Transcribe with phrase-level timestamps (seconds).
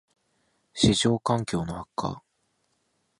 [0.73, 2.23] ① 市場環境の悪化